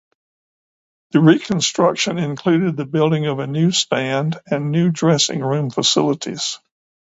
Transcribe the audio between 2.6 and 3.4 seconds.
the building of